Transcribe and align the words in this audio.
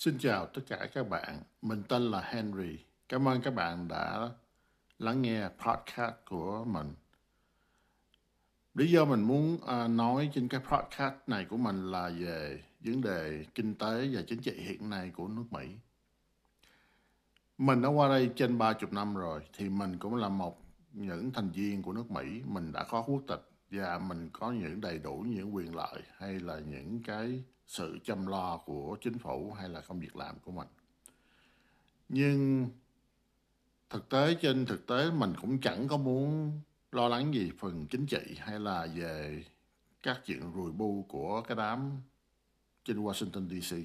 Xin 0.00 0.18
chào 0.18 0.46
tất 0.46 0.62
cả 0.68 0.88
các 0.94 1.08
bạn, 1.08 1.42
mình 1.62 1.82
tên 1.88 2.02
là 2.02 2.20
Henry. 2.20 2.78
Cảm 3.08 3.28
ơn 3.28 3.42
các 3.42 3.54
bạn 3.54 3.88
đã 3.88 4.30
lắng 4.98 5.22
nghe 5.22 5.48
podcast 5.48 6.14
của 6.28 6.64
mình. 6.64 6.94
Lý 8.74 8.90
do 8.90 9.04
mình 9.04 9.22
muốn 9.22 9.58
à, 9.66 9.88
nói 9.88 10.30
trên 10.34 10.48
cái 10.48 10.60
podcast 10.60 11.14
này 11.26 11.44
của 11.44 11.56
mình 11.56 11.90
là 11.90 12.10
về 12.18 12.62
vấn 12.80 13.00
đề 13.00 13.44
kinh 13.54 13.74
tế 13.74 14.08
và 14.12 14.22
chính 14.26 14.40
trị 14.40 14.52
hiện 14.56 14.90
nay 14.90 15.10
của 15.16 15.28
nước 15.28 15.44
Mỹ. 15.50 15.66
Mình 17.58 17.82
đã 17.82 17.88
qua 17.88 18.08
đây 18.08 18.30
trên 18.36 18.58
30 18.58 18.90
năm 18.92 19.14
rồi, 19.14 19.40
thì 19.52 19.68
mình 19.68 19.98
cũng 19.98 20.14
là 20.14 20.28
một 20.28 20.62
những 20.92 21.30
thành 21.30 21.50
viên 21.50 21.82
của 21.82 21.92
nước 21.92 22.10
Mỹ. 22.10 22.42
Mình 22.46 22.72
đã 22.72 22.84
có 22.84 23.02
quốc 23.02 23.22
tịch 23.28 23.49
và 23.70 23.98
mình 23.98 24.30
có 24.32 24.52
những 24.52 24.80
đầy 24.80 24.98
đủ 24.98 25.24
những 25.28 25.54
quyền 25.54 25.74
lợi 25.74 26.02
hay 26.16 26.40
là 26.40 26.58
những 26.58 27.02
cái 27.02 27.42
sự 27.66 27.98
chăm 28.04 28.26
lo 28.26 28.56
của 28.56 28.96
chính 29.00 29.18
phủ 29.18 29.52
hay 29.52 29.68
là 29.68 29.80
công 29.80 30.00
việc 30.00 30.16
làm 30.16 30.38
của 30.38 30.52
mình 30.52 30.68
nhưng 32.08 32.68
thực 33.90 34.08
tế 34.08 34.34
trên 34.34 34.66
thực 34.66 34.86
tế 34.86 35.10
mình 35.10 35.34
cũng 35.40 35.60
chẳng 35.60 35.88
có 35.88 35.96
muốn 35.96 36.52
lo 36.92 37.08
lắng 37.08 37.34
gì 37.34 37.52
phần 37.58 37.86
chính 37.86 38.06
trị 38.06 38.36
hay 38.38 38.60
là 38.60 38.86
về 38.94 39.44
các 40.02 40.20
chuyện 40.24 40.52
rùi 40.54 40.72
bu 40.72 41.06
của 41.08 41.40
cái 41.40 41.56
đám 41.56 42.00
trên 42.84 43.04
Washington 43.04 43.60
DC. 43.60 43.76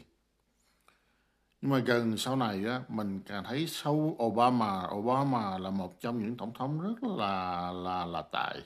Nhưng 1.61 1.71
mà 1.71 1.79
gần 1.79 2.17
sau 2.17 2.35
này 2.35 2.65
á, 2.65 2.81
mình 2.89 3.21
càng 3.25 3.43
thấy 3.43 3.67
sau 3.67 4.17
Obama, 4.23 4.87
Obama 4.91 5.57
là 5.57 5.69
một 5.69 6.01
trong 6.01 6.21
những 6.23 6.37
tổng 6.37 6.53
thống 6.53 6.81
rất 6.81 7.03
là 7.03 7.71
là 7.71 8.05
là 8.05 8.21
tài. 8.21 8.61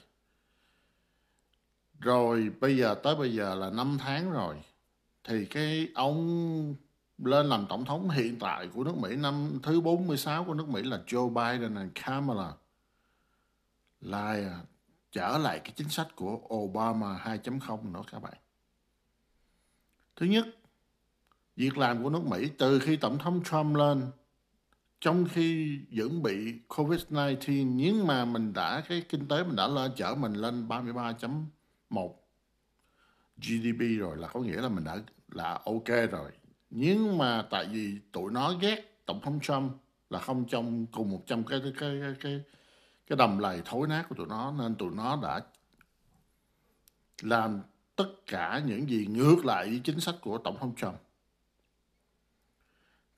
Rồi 2.00 2.52
bây 2.60 2.78
giờ 2.78 2.96
tới 3.04 3.16
bây 3.16 3.34
giờ 3.34 3.56
là 3.56 3.70
5 3.70 3.98
tháng 4.00 4.32
rồi 4.32 4.56
thì 5.24 5.46
cái 5.46 5.88
ông 5.96 6.76
lên 7.18 7.46
làm 7.46 7.66
tổng 7.70 7.86
thống 7.86 8.10
hiện 8.10 8.40
tại 8.40 8.68
của 8.68 8.84
nước 8.84 8.98
Mỹ 8.98 9.16
năm 9.16 9.60
thứ 9.64 9.82
46 9.82 10.44
của 10.44 10.54
nước 10.54 10.70
Mỹ 10.70 10.82
là 10.84 11.02
Joe 11.08 11.30
Biden 11.30 11.76
và 11.76 11.88
Kamala 11.96 12.52
là 14.02 14.60
trở 15.12 15.38
lại 15.38 15.60
cái 15.60 15.74
chính 15.76 15.90
sách 15.90 16.08
của 16.16 16.42
Obama 16.54 17.22
2.0 17.24 17.92
nữa 17.92 18.02
các 18.12 18.22
bạn. 18.22 18.38
Thứ 20.16 20.26
nhất, 20.26 20.46
việc 21.56 21.78
làm 21.78 22.04
của 22.04 22.10
nước 22.10 22.26
Mỹ 22.26 22.50
từ 22.58 22.80
khi 22.80 22.96
Tổng 22.96 23.18
thống 23.18 23.44
Trump 23.44 23.76
lên 23.76 24.12
trong 25.02 25.26
khi 25.32 25.80
vẫn 25.92 26.24
bị 26.24 26.54
Covid-19 26.70 27.72
nhưng 27.76 28.08
mà 28.08 28.26
mình 28.26 28.54
đã 28.54 28.82
cái 28.82 29.04
kinh 29.10 29.28
tế 29.28 29.44
mình 29.44 29.56
đã 29.56 29.68
lên 29.68 29.92
chở 29.96 30.16
mình 30.16 30.34
lên 30.34 30.68
một 31.90 32.28
GDP 33.38 34.00
rồi 34.00 34.18
là 34.18 34.28
có 34.28 34.40
nghĩa 34.40 34.62
là 34.62 34.70
mình 34.70 34.84
đã, 34.84 34.98
là 35.32 35.60
ok 35.66 35.88
rồi. 36.12 36.32
Nhưng 36.70 37.18
mà 37.18 37.48
tại 37.50 37.66
vì 37.72 38.00
tụi 38.12 38.32
nó 38.32 38.54
ghét 38.54 39.06
tổng 39.06 39.22
thống 39.22 39.40
Trump 39.40 39.72
là 40.10 40.20
không 40.20 40.46
trong, 40.48 40.86
cùng 40.86 41.12
một 41.12 41.24
trăm 41.28 41.44
cái 41.44 41.60
cái 41.64 41.74
cái 41.80 42.16
cái 42.20 42.42
cái 43.08 43.18
đầm 43.18 43.38
lầy 43.38 43.62
thối 43.66 43.88
nát 43.88 44.06
của 44.10 44.16
tụi 44.16 44.28
nó, 44.28 44.52
nên 44.52 44.76
tụi 44.76 44.92
nó 44.92 45.20
đã 45.24 45.42
làm 47.22 47.62
tất 47.96 48.10
cả 48.28 48.62
những 48.66 48.90
gì 48.90 49.06
ngược 49.06 49.46
lại 49.46 49.70
với 49.70 49.82
chính 49.84 50.00
sách 50.00 50.16
của 50.22 50.38
tổng 50.38 50.58
thống 50.60 50.76
Trump. 50.76 50.96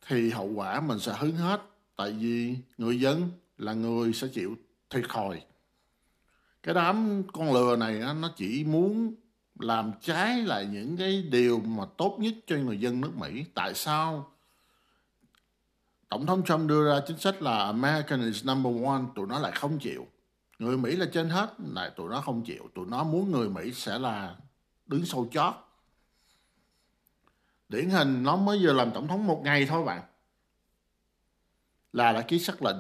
Thì 0.08 0.30
hậu 0.30 0.48
quả 0.48 0.82
mình 0.82 1.00
sẽ 1.00 1.14
hứng 1.18 1.36
hết, 1.36 1.62
tại 1.96 2.12
vì 2.12 2.58
người 2.78 3.00
dân 3.00 3.32
là 3.58 3.74
người 3.74 4.14
sẽ 4.14 4.28
chịu 4.34 4.56
thiệt 4.90 5.04
thòi 5.10 5.46
cái 6.64 6.76
đám 6.76 7.24
con 7.34 7.54
lừa 7.54 7.76
này 7.76 8.02
nó 8.16 8.32
chỉ 8.36 8.64
muốn 8.64 9.16
làm 9.60 9.92
trái 10.02 10.42
lại 10.42 10.66
những 10.66 10.98
cái 10.98 11.22
điều 11.22 11.60
mà 11.60 11.86
tốt 11.98 12.18
nhất 12.20 12.34
cho 12.48 12.56
người 12.56 12.80
dân 12.80 13.02
nước 13.02 13.12
Mỹ. 13.16 13.46
Tại 13.54 13.74
sao 13.74 14.32
Tổng 16.10 16.26
thống 16.26 16.44
Trump 16.44 16.70
đưa 16.70 16.90
ra 16.90 17.02
chính 17.08 17.18
sách 17.18 17.42
là 17.42 17.58
American 17.58 18.22
is 18.22 18.46
number 18.46 18.86
one, 18.86 19.02
tụi 19.16 19.28
nó 19.28 19.40
lại 19.40 19.52
không 19.52 19.80
chịu. 19.80 20.08
Người 20.60 20.78
Mỹ 20.78 20.96
là 20.96 21.06
trên 21.14 21.30
hết, 21.30 21.54
lại 21.74 21.92
tụi 21.96 22.10
nó 22.10 22.22
không 22.22 22.44
chịu. 22.44 22.70
Tụi 22.76 22.86
nó 22.88 23.04
muốn 23.04 23.32
người 23.32 23.50
Mỹ 23.50 23.74
sẽ 23.74 24.00
là 24.00 24.36
đứng 24.86 25.06
sau 25.06 25.28
chót. 25.32 25.54
Điển 27.70 27.90
hình 27.90 28.24
nó 28.24 28.36
mới 28.36 28.60
vừa 28.62 28.74
làm 28.74 28.92
tổng 28.92 29.08
thống 29.08 29.28
một 29.28 29.42
ngày 29.44 29.66
thôi 29.66 29.86
bạn. 29.86 30.02
Là 31.94 32.14
đã 32.14 32.22
ký 32.22 32.40
sắc 32.40 32.64
lệnh 32.64 32.78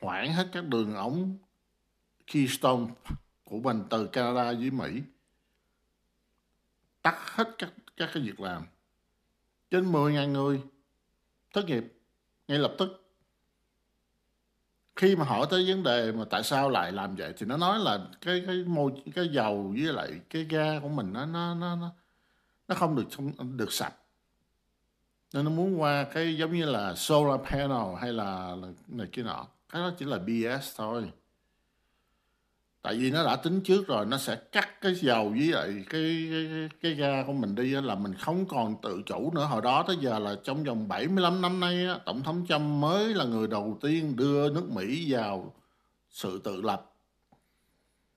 hoãn 0.00 0.32
hết 0.32 0.48
các 0.52 0.64
đường 0.64 0.94
ống 0.94 1.38
Keystone 2.26 2.86
của 3.44 3.58
mình 3.58 3.84
từ 3.90 4.06
Canada 4.06 4.52
với 4.52 4.70
Mỹ. 4.70 5.02
Tắt 7.02 7.16
hết 7.18 7.54
các 7.58 7.72
các 7.96 8.10
cái 8.14 8.22
việc 8.22 8.40
làm. 8.40 8.62
Trên 9.70 9.92
10.000 9.92 10.32
người. 10.32 10.62
Thất 11.52 11.66
nghiệp. 11.66 11.84
Ngay 12.48 12.58
lập 12.58 12.74
tức. 12.78 13.04
Khi 14.96 15.16
mà 15.16 15.24
hỏi 15.24 15.46
tới 15.50 15.64
vấn 15.68 15.82
đề 15.82 16.12
mà 16.12 16.24
tại 16.30 16.42
sao 16.42 16.70
lại 16.70 16.92
làm 16.92 17.16
vậy 17.16 17.34
thì 17.36 17.46
nó 17.46 17.56
nói 17.56 17.78
là 17.78 18.08
cái 18.20 18.42
cái 18.46 18.64
môi 18.66 18.92
cái 19.14 19.28
dầu 19.28 19.74
với 19.78 19.92
lại 19.92 20.20
cái 20.30 20.44
ga 20.44 20.80
của 20.80 20.88
mình 20.88 21.12
nó 21.12 21.26
nó 21.26 21.54
nó 21.54 21.76
nó, 21.76 21.92
nó 22.68 22.74
không 22.74 22.96
được 22.96 23.04
không 23.16 23.56
được 23.56 23.72
sạch. 23.72 23.94
Nên 25.32 25.44
nó 25.44 25.50
muốn 25.50 25.80
qua 25.80 26.04
cái 26.04 26.36
giống 26.36 26.52
như 26.52 26.64
là 26.64 26.94
solar 26.94 27.40
panel 27.40 27.96
hay 28.00 28.12
là, 28.12 28.56
là 28.56 28.68
này 28.88 29.06
kia 29.12 29.22
nọ. 29.22 29.46
Cái 29.68 29.82
đó 29.82 29.92
chỉ 29.98 30.04
là 30.04 30.18
BS 30.18 30.76
thôi 30.76 31.10
tại 32.84 32.94
vì 32.94 33.10
nó 33.10 33.24
đã 33.24 33.36
tính 33.36 33.60
trước 33.60 33.86
rồi 33.86 34.06
nó 34.06 34.18
sẽ 34.18 34.36
cắt 34.36 34.80
cái 34.80 34.94
dầu 34.94 35.30
với 35.30 35.46
lại 35.46 35.84
cái 35.90 36.28
cái, 36.30 36.68
cái 36.82 36.94
ga 36.94 37.22
của 37.26 37.32
mình 37.32 37.54
đi 37.54 37.70
là 37.70 37.94
mình 37.94 38.14
không 38.14 38.46
còn 38.46 38.76
tự 38.82 39.02
chủ 39.06 39.32
nữa. 39.34 39.44
Hồi 39.44 39.62
đó 39.62 39.84
tới 39.86 39.96
giờ 40.00 40.18
là 40.18 40.36
trong 40.44 40.64
vòng 40.64 40.88
75 40.88 41.42
năm 41.42 41.60
nay 41.60 41.86
tổng 42.04 42.22
thống 42.22 42.46
Trump 42.48 42.60
mới 42.60 43.14
là 43.14 43.24
người 43.24 43.46
đầu 43.48 43.78
tiên 43.80 44.16
đưa 44.16 44.50
nước 44.50 44.70
Mỹ 44.70 45.12
vào 45.12 45.54
sự 46.10 46.40
tự 46.44 46.62
lập. 46.62 46.92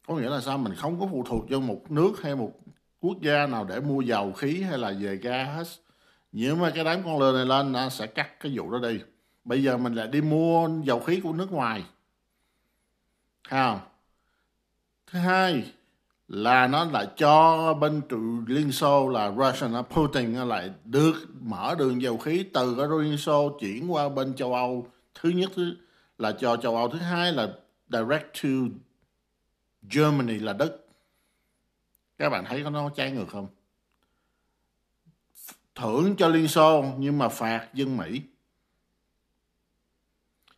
Có 0.08 0.16
nghĩa 0.16 0.30
là 0.30 0.42
sao? 0.42 0.58
Mình 0.58 0.76
không 0.76 1.00
có 1.00 1.08
phụ 1.12 1.24
thuộc 1.28 1.50
vào 1.50 1.60
một 1.60 1.92
nước 1.92 2.22
hay 2.22 2.36
một 2.36 2.52
quốc 3.00 3.22
gia 3.22 3.48
nào 3.48 3.66
để 3.66 3.80
mua 3.80 4.02
dầu 4.02 4.32
khí 4.32 4.62
hay 4.62 4.78
là 4.78 4.94
về 5.00 5.16
ga 5.16 5.44
hết. 5.44 5.68
Nhưng 6.32 6.60
mà 6.60 6.72
cái 6.76 6.84
đám 6.84 7.04
con 7.04 7.20
lừa 7.20 7.34
này 7.38 7.46
lên 7.46 7.72
nó 7.72 7.90
sẽ 7.90 8.08
cắt 8.08 8.40
cái 8.40 8.52
vụ 8.56 8.72
đó 8.72 8.80
đi. 8.90 9.00
Bây 9.44 9.64
giờ 9.64 9.78
mình 9.78 9.94
lại 9.94 10.08
đi 10.08 10.22
mua 10.22 10.70
dầu 10.84 11.00
khí 11.00 11.20
của 11.24 11.34
nước 11.34 11.52
ngoài. 11.52 11.84
Không? 13.50 13.80
Thứ 15.08 15.20
hai 15.20 15.74
là 16.28 16.68
nó 16.68 16.86
lại 16.86 17.08
cho 17.18 17.74
bên 17.74 18.02
trụ 18.10 18.42
Liên 18.48 18.72
Xô 18.72 19.10
là 19.10 19.32
Russian 19.32 19.84
Putin 19.90 20.34
lại 20.34 20.72
được 20.86 21.14
mở 21.42 21.76
đường 21.78 22.02
dầu 22.02 22.18
khí 22.18 22.46
từ 22.54 22.76
cái 22.76 22.88
Liên 23.02 23.18
Xô 23.18 23.58
chuyển 23.60 23.92
qua 23.92 24.10
bên 24.10 24.36
châu 24.36 24.54
Âu. 24.54 24.88
Thứ 25.14 25.30
nhất 25.30 25.52
là 26.18 26.32
cho 26.32 26.58
châu 26.58 26.76
Âu. 26.76 26.90
Thứ 26.90 26.98
hai 26.98 27.34
là 27.34 27.54
direct 27.90 28.44
to 28.44 28.50
Germany 29.96 30.40
là 30.40 30.54
Đức. 30.54 30.88
Các 32.18 32.30
bạn 32.30 32.46
thấy 32.46 32.64
có 32.64 32.70
nó 32.70 32.90
trái 32.90 33.12
ngược 33.12 33.28
không? 33.30 33.48
Thưởng 35.76 36.16
cho 36.16 36.28
Liên 36.28 36.48
Xô 36.48 36.86
nhưng 36.98 37.18
mà 37.18 37.30
phạt 37.30 37.68
dân 37.74 37.98
Mỹ. 37.98 38.22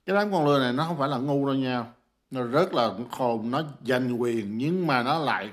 Cái 0.06 0.16
đám 0.16 0.31
con 0.31 0.46
lừa 0.46 0.60
này 0.60 0.74
nó 0.74 0.86
không 0.86 0.98
phải 0.98 1.10
là 1.10 1.18
ngu 1.18 1.46
đâu 1.46 1.56
nha 1.56 1.86
nó 2.31 2.44
rất 2.44 2.73
là 2.73 2.94
khôn, 3.12 3.51
nó 3.51 3.63
giành 3.85 4.22
quyền, 4.22 4.57
nhưng 4.57 4.88
mà 4.88 5.03
nó 5.03 5.19
lại 5.19 5.51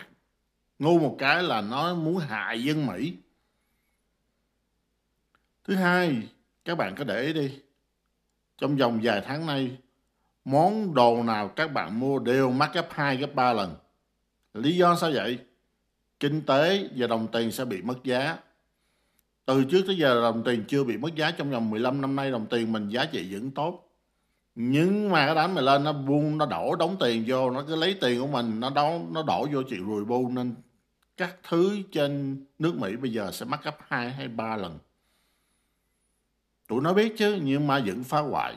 ngu 0.78 0.98
một 0.98 1.16
cái 1.18 1.42
là 1.42 1.60
nó 1.60 1.94
muốn 1.94 2.18
hại 2.18 2.62
dân 2.62 2.86
Mỹ. 2.86 3.14
Thứ 5.64 5.74
hai, 5.74 6.28
các 6.64 6.74
bạn 6.74 6.94
có 6.94 7.04
để 7.04 7.22
ý 7.22 7.32
đi, 7.32 7.58
trong 8.58 8.76
vòng 8.76 9.00
vài 9.02 9.22
tháng 9.26 9.46
nay, 9.46 9.76
món 10.44 10.94
đồ 10.94 11.22
nào 11.22 11.48
các 11.48 11.72
bạn 11.72 12.00
mua 12.00 12.18
đều 12.18 12.50
mắc 12.50 12.70
gấp 12.74 12.88
2 12.90 13.16
gấp 13.16 13.34
3 13.34 13.52
lần. 13.52 13.74
Lý 14.54 14.76
do 14.76 14.96
sao 14.96 15.10
vậy? 15.14 15.38
Kinh 16.20 16.42
tế 16.42 16.88
và 16.96 17.06
đồng 17.06 17.28
tiền 17.32 17.52
sẽ 17.52 17.64
bị 17.64 17.82
mất 17.82 18.04
giá. 18.04 18.38
Từ 19.44 19.64
trước 19.64 19.82
tới 19.86 19.96
giờ, 19.96 20.22
đồng 20.22 20.42
tiền 20.44 20.64
chưa 20.68 20.84
bị 20.84 20.96
mất 20.96 21.14
giá. 21.14 21.30
Trong 21.30 21.50
vòng 21.50 21.70
15 21.70 22.00
năm 22.00 22.16
nay, 22.16 22.30
đồng 22.30 22.46
tiền 22.46 22.72
mình 22.72 22.88
giá 22.88 23.04
trị 23.04 23.34
vẫn 23.34 23.50
tốt 23.50 23.85
nhưng 24.56 25.10
mà 25.10 25.26
cái 25.26 25.34
đám 25.34 25.54
này 25.54 25.64
lên, 25.64 25.84
nó 25.84 25.92
buông, 25.92 26.38
nó 26.38 26.46
đổ 26.46 26.76
đóng 26.76 26.96
tiền 27.00 27.24
vô, 27.26 27.50
nó 27.50 27.62
cứ 27.68 27.76
lấy 27.76 27.98
tiền 28.00 28.20
của 28.20 28.26
mình, 28.26 28.60
nó 28.60 28.70
đóng 28.70 29.10
nó 29.14 29.22
đổ 29.22 29.46
vô 29.52 29.62
chuyện 29.62 29.86
rùi 29.86 30.04
bu 30.04 30.28
nên 30.28 30.54
các 31.16 31.36
thứ 31.48 31.82
trên 31.92 32.44
nước 32.58 32.74
Mỹ 32.74 32.96
bây 32.96 33.12
giờ 33.12 33.30
sẽ 33.32 33.44
mắc 33.44 33.64
gấp 33.64 33.76
2 33.88 34.10
hay 34.10 34.28
3 34.28 34.56
lần. 34.56 34.78
Tụi 36.68 36.82
nó 36.82 36.92
biết 36.92 37.14
chứ, 37.18 37.38
nhưng 37.42 37.66
mà 37.66 37.82
vẫn 37.86 38.04
phá 38.04 38.20
hoại. 38.20 38.56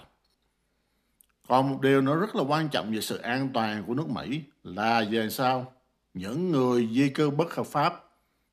Còn 1.48 1.72
một 1.72 1.82
điều 1.82 2.02
nữa 2.02 2.16
rất 2.20 2.36
là 2.36 2.44
quan 2.44 2.70
trọng 2.70 2.92
về 2.92 3.02
sự 3.02 3.18
an 3.18 3.50
toàn 3.54 3.84
của 3.88 3.94
nước 3.94 4.10
Mỹ 4.10 4.42
là 4.64 5.06
về 5.12 5.30
sao? 5.30 5.74
Những 6.14 6.52
người 6.52 6.90
di 6.94 7.10
cư 7.10 7.30
bất 7.30 7.56
hợp 7.56 7.68
pháp 7.68 8.06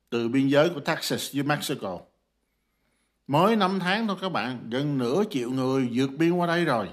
từ 0.09 0.27
biên 0.27 0.47
giới 0.47 0.69
của 0.69 0.79
Texas 0.79 1.35
với 1.35 1.43
Mexico. 1.43 1.99
Mới 3.27 3.55
5 3.55 3.79
tháng 3.79 4.07
thôi 4.07 4.17
các 4.21 4.29
bạn, 4.29 4.69
gần 4.69 4.97
nửa 4.97 5.23
triệu 5.29 5.51
người 5.51 5.89
vượt 5.93 6.09
biên 6.17 6.31
qua 6.31 6.47
đây 6.47 6.65
rồi. 6.65 6.89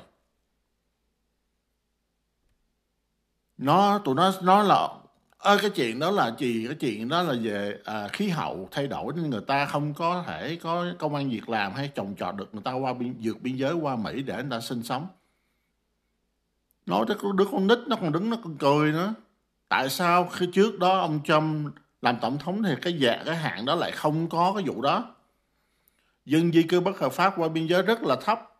Nó 3.59 3.99
tụi 3.99 4.15
nó 4.15 4.33
nó 4.43 4.63
là 4.63 4.89
ơ 5.39 5.59
cái 5.63 5.71
chuyện 5.71 5.99
đó 5.99 6.11
là 6.11 6.35
gì? 6.39 6.65
Cái 6.67 6.77
chuyện 6.81 7.09
đó 7.09 7.23
là 7.23 7.35
về 7.43 7.79
à, 7.85 8.09
khí 8.09 8.29
hậu 8.29 8.69
thay 8.71 8.87
đổi 8.87 9.13
nên 9.17 9.31
người 9.31 9.45
ta 9.47 9.67
không 9.67 9.95
có 9.95 10.25
thể 10.27 10.59
có 10.63 10.87
công 10.99 11.15
an 11.15 11.31
việc 11.31 11.49
làm 11.49 11.73
hay 11.73 11.89
trồng 11.95 12.15
trọt 12.19 12.37
được. 12.37 12.55
Người 12.55 12.63
ta 12.63 12.73
qua 12.73 12.93
biên 12.93 13.17
vượt 13.23 13.43
biên 13.43 13.57
giới 13.57 13.73
qua 13.75 13.97
Mỹ 13.97 14.23
để 14.23 14.35
người 14.35 14.51
ta 14.51 14.61
sinh 14.61 14.83
sống. 14.83 15.07
Nói 16.87 17.05
tới 17.09 17.17
đứa 17.35 17.45
con 17.53 17.67
nít 17.67 17.79
nó 17.87 17.97
còn 17.97 18.13
đứng 18.13 18.31
nó 18.31 18.37
còn 18.45 18.57
cười 18.57 18.93
nữa. 18.93 19.15
Tại 19.69 19.91
sao 19.91 20.25
khi 20.25 20.49
trước 20.53 20.79
đó 20.79 20.99
ông 20.99 21.21
Trump 21.25 21.75
làm 22.03 22.17
tổng 22.21 22.39
thống 22.39 22.63
thì 22.63 22.75
cái 22.83 22.93
dạ 22.93 23.23
cái 23.27 23.37
hạn 23.37 23.65
đó 23.65 23.75
lại 23.75 23.91
không 23.91 24.29
có 24.29 24.53
cái 24.57 24.65
vụ 24.67 24.83
đó? 24.83 25.15
Dân 26.25 26.53
di 26.53 26.63
cư 26.63 26.81
bất 26.81 26.99
hợp 26.99 27.13
pháp 27.13 27.35
qua 27.37 27.49
biên 27.49 27.67
giới 27.67 27.83
rất 27.83 28.03
là 28.03 28.17
thấp 28.25 28.54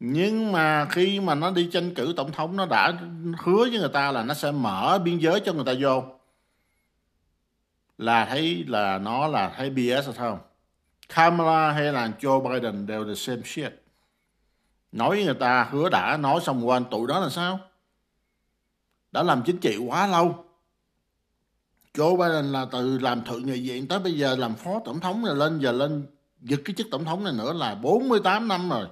nhưng 0.00 0.52
mà 0.52 0.86
khi 0.90 1.20
mà 1.20 1.34
nó 1.34 1.50
đi 1.50 1.68
tranh 1.72 1.94
cử 1.94 2.12
tổng 2.16 2.32
thống, 2.32 2.56
nó 2.56 2.66
đã 2.66 2.92
hứa 3.38 3.56
với 3.70 3.78
người 3.78 3.88
ta 3.92 4.12
là 4.12 4.22
nó 4.22 4.34
sẽ 4.34 4.50
mở 4.50 4.98
biên 5.04 5.18
giới 5.18 5.40
cho 5.40 5.52
người 5.52 5.64
ta 5.64 5.72
vô. 5.80 6.02
Là 7.98 8.26
thấy 8.26 8.64
là 8.68 8.98
nó 8.98 9.26
là 9.26 9.52
thấy 9.56 9.70
BS 9.70 10.06
rồi 10.06 10.14
không? 10.14 10.38
Kamala 11.08 11.72
hay 11.72 11.92
là 11.92 12.12
Joe 12.20 12.48
Biden 12.48 12.86
đều 12.86 13.04
the 13.04 13.14
same 13.14 13.42
shit. 13.44 13.72
Nói 14.92 15.08
với 15.08 15.24
người 15.24 15.34
ta, 15.34 15.68
hứa 15.70 15.88
đã 15.88 16.16
nói 16.16 16.40
xong 16.40 16.68
quên 16.68 16.84
tụi 16.90 17.06
đó 17.06 17.20
là 17.20 17.28
sao? 17.28 17.60
Đã 19.12 19.22
làm 19.22 19.42
chính 19.46 19.58
trị 19.58 19.76
quá 19.76 20.06
lâu. 20.06 20.44
Joe 21.94 22.16
Biden 22.16 22.52
là 22.52 22.66
từ 22.72 22.98
làm 22.98 23.24
thượng 23.24 23.46
nghị 23.46 23.68
viện 23.68 23.88
tới 23.88 23.98
bây 23.98 24.12
giờ 24.18 24.36
làm 24.36 24.54
phó 24.54 24.80
tổng 24.84 25.00
thống 25.00 25.24
rồi 25.24 25.36
lên 25.36 25.58
giờ 25.58 25.72
lên 25.72 26.06
giật 26.40 26.60
cái 26.64 26.74
chức 26.74 26.86
tổng 26.90 27.04
thống 27.04 27.24
này 27.24 27.32
nữa 27.32 27.52
là 27.52 27.74
48 27.74 28.48
năm 28.48 28.68
rồi 28.68 28.86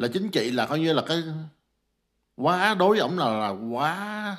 là 0.00 0.08
chính 0.08 0.30
trị 0.30 0.50
là 0.50 0.66
coi 0.66 0.80
như 0.80 0.92
là 0.92 1.02
cái 1.06 1.22
quá 2.36 2.74
đối 2.74 2.90
với 2.90 2.98
ổng 2.98 3.18
là, 3.18 3.30
là 3.30 3.48
quá 3.48 4.36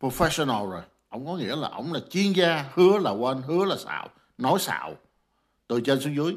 professional 0.00 0.70
rồi. 0.70 0.82
Ổng 1.08 1.26
có 1.26 1.36
nghĩa 1.36 1.56
là 1.56 1.68
ổng 1.68 1.92
là 1.92 2.00
chuyên 2.10 2.32
gia 2.32 2.70
hứa 2.74 2.98
là 2.98 3.10
quên 3.10 3.42
hứa 3.42 3.64
là 3.64 3.76
xạo 3.76 4.08
nói 4.38 4.58
xạo 4.58 4.94
từ 5.66 5.80
trên 5.80 6.00
xuống 6.00 6.16
dưới. 6.16 6.36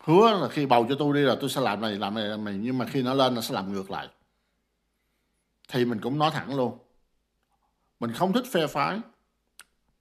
Hứa 0.00 0.40
là 0.40 0.48
khi 0.48 0.66
bầu 0.66 0.86
cho 0.88 0.94
tôi 0.98 1.14
đi 1.14 1.20
là 1.20 1.36
tôi 1.40 1.50
sẽ 1.50 1.60
làm 1.60 1.80
này 1.80 1.92
làm 1.92 2.14
này 2.14 2.24
làm 2.24 2.44
này 2.44 2.54
nhưng 2.60 2.78
mà 2.78 2.86
khi 2.90 3.02
nó 3.02 3.14
lên 3.14 3.34
nó 3.34 3.40
sẽ 3.40 3.54
làm 3.54 3.72
ngược 3.72 3.90
lại. 3.90 4.08
Thì 5.68 5.84
mình 5.84 6.00
cũng 6.00 6.18
nói 6.18 6.30
thẳng 6.30 6.56
luôn. 6.56 6.78
Mình 8.00 8.12
không 8.12 8.32
thích 8.32 8.44
phe 8.50 8.66
phái. 8.66 9.00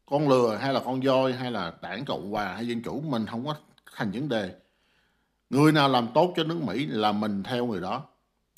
Con 0.05 0.29
lừa 0.29 0.55
hay 0.55 0.73
là 0.73 0.79
con 0.85 1.01
voi 1.01 1.33
hay 1.33 1.51
là 1.51 1.73
đảng 1.81 2.05
cộng 2.05 2.31
hòa 2.31 2.53
hay 2.53 2.67
dân 2.67 2.81
chủ 2.81 3.01
mình 3.01 3.25
không 3.25 3.45
có 3.45 3.55
thành 3.95 4.11
vấn 4.11 4.29
đề 4.29 4.55
người 5.49 5.71
nào 5.71 5.89
làm 5.89 6.07
tốt 6.13 6.33
cho 6.35 6.43
nước 6.43 6.61
mỹ 6.61 6.85
là 6.85 7.11
mình 7.11 7.43
theo 7.43 7.65
người 7.65 7.81
đó. 7.81 8.03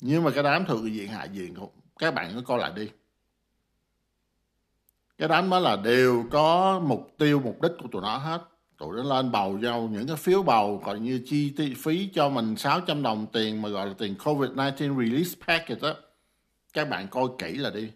Nhưng 0.00 0.24
mà 0.24 0.30
cái 0.30 0.42
đám 0.42 0.64
thượng 0.66 0.82
viện 0.82 1.08
hạ 1.08 1.26
viện 1.32 1.54
các 1.98 2.14
bạn 2.14 2.32
cứ 2.34 2.40
coi 2.40 2.58
lại 2.58 2.72
đi. 2.76 2.88
Cái 5.18 5.28
đám 5.28 5.50
đó 5.50 5.58
là 5.58 5.76
đều 5.76 6.24
có 6.30 6.80
mục 6.84 7.14
tiêu, 7.18 7.40
mục 7.44 7.62
đích 7.62 7.72
của 7.82 7.88
tụi 7.92 8.02
nó 8.02 8.16
hết. 8.16 8.42
Tụi 8.78 8.96
nó 8.96 9.02
lên 9.02 9.30
bầu 9.30 9.58
nhau 9.58 9.88
những 9.92 10.06
cái 10.06 10.16
phiếu 10.16 10.42
bầu 10.42 10.82
còn 10.84 11.04
như 11.04 11.20
chi 11.26 11.54
phí 11.78 12.10
cho 12.14 12.28
mình 12.28 12.56
600 12.56 13.02
đồng 13.02 13.26
tiền 13.32 13.62
mà 13.62 13.68
gọi 13.68 13.86
là 13.86 13.94
tiền 13.98 14.14
COVID-19 14.18 15.00
Release 15.00 15.30
Package 15.46 15.80
đó 15.80 15.94
các 16.72 16.88
bạn 16.88 17.08
coi 17.08 17.24
kỹ 17.38 17.52
là 17.52 17.70
đi. 17.70 17.90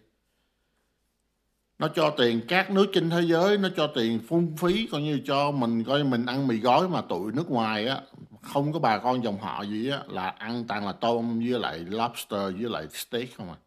Nó 1.79 1.87
cho 1.95 2.09
tiền 2.09 2.41
các 2.47 2.71
nước 2.71 2.85
trên 2.93 3.09
thế 3.09 3.21
giới, 3.21 3.57
nó 3.57 3.69
cho 3.77 3.87
tiền 3.87 4.19
phung 4.27 4.57
phí 4.57 4.87
coi 4.91 5.01
như 5.01 5.19
cho 5.25 5.51
mình, 5.51 5.83
coi 5.83 6.03
mình 6.03 6.25
ăn 6.25 6.47
mì 6.47 6.57
gói 6.57 6.89
mà 6.89 7.01
tụi 7.01 7.31
nước 7.31 7.49
ngoài 7.49 7.87
á 7.87 8.01
không 8.45 8.73
có 8.73 8.79
bà 8.79 8.97
con 8.97 9.23
dòng 9.23 9.37
họ 9.37 9.61
gì 9.61 9.89
á 9.89 9.99
là 10.07 10.27
ăn 10.29 10.65
toàn 10.67 10.85
là 10.85 10.91
tôm 10.91 11.39
với 11.39 11.59
lại 11.59 11.79
lobster 11.79 12.41
với 12.41 12.69
lại 12.69 12.87
steak 12.91 13.27
không 13.37 13.49
à. 13.49 13.57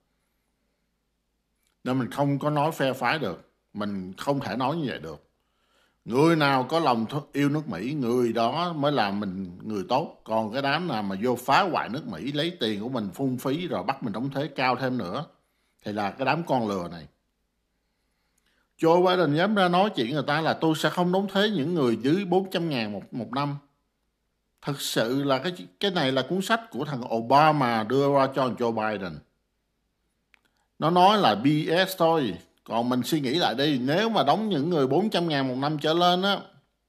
Nên 1.85 1.99
mình 1.99 2.11
không 2.11 2.39
có 2.39 2.51
nói 2.51 2.73
phe 2.73 2.93
phái 2.93 3.19
được 3.19 3.49
mình 3.73 4.13
không 4.17 4.41
thể 4.41 4.57
nói 4.57 4.77
như 4.77 4.85
vậy 4.89 4.99
được. 4.99 5.25
Người 6.05 6.37
nào 6.37 6.65
có 6.65 6.81
lòng 6.81 7.07
yêu 7.33 7.49
nước 7.49 7.69
Mỹ 7.69 7.93
người 7.93 8.33
đó 8.33 8.73
mới 8.73 8.93
là 8.93 9.11
mình 9.11 9.59
người 9.63 9.85
tốt. 9.89 10.21
Còn 10.25 10.53
cái 10.53 10.63
đám 10.63 10.89
nào 10.89 11.03
mà 11.03 11.17
vô 11.23 11.37
phá 11.37 11.63
hoại 11.63 11.89
nước 11.89 12.07
Mỹ 12.07 12.33
lấy 12.33 12.57
tiền 12.61 12.81
của 12.81 12.89
mình 12.89 13.11
phung 13.15 13.39
phí 13.39 13.69
rồi 13.69 13.83
bắt 13.83 14.03
mình 14.03 14.13
đóng 14.13 14.31
thuế 14.31 14.49
cao 14.49 14.77
thêm 14.77 14.99
nữa 14.99 15.25
thì 15.85 15.93
là 15.93 16.11
cái 16.11 16.25
đám 16.25 16.43
con 16.47 16.69
lừa 16.69 16.89
này. 16.89 17.07
Joe 18.79 19.07
Biden 19.07 19.37
dám 19.37 19.55
ra 19.55 19.69
nói 19.69 19.91
chuyện 19.97 20.15
người 20.15 20.25
ta 20.27 20.41
là 20.41 20.53
tôi 20.53 20.75
sẽ 20.77 20.91
không 20.91 21.13
đóng 21.13 21.29
thuế 21.29 21.51
những 21.51 21.75
người 21.75 21.97
dưới 21.97 22.25
400 22.25 22.71
ngàn 22.71 22.93
một, 22.93 23.15
một 23.15 23.33
năm. 23.33 23.57
Thực 24.63 24.81
sự 24.81 25.23
là 25.23 25.39
cái 25.39 25.53
cái 25.81 25.91
này 25.91 26.13
là 26.13 26.23
cuốn 26.23 26.43
sách 26.43 26.71
của 26.71 26.85
thằng 26.85 27.15
Obama 27.15 27.83
đưa 27.83 28.15
ra 28.15 28.29
cho 28.35 28.49
Joe 28.59 28.73
Biden. 28.73 29.19
Nó 30.79 30.91
nói 30.91 31.19
là 31.19 31.35
BS 31.35 31.97
thôi. 31.99 32.35
Còn 32.65 32.89
mình 32.89 33.03
suy 33.03 33.21
nghĩ 33.21 33.35
lại 33.35 33.55
đi, 33.55 33.79
nếu 33.79 34.09
mà 34.09 34.23
đóng 34.23 34.49
những 34.49 34.71
người 34.71 34.87
400 34.87 35.29
ngàn 35.29 35.49
một 35.49 35.55
năm 35.59 35.79
trở 35.79 35.95
lên 35.95 36.23
á, 36.23 36.39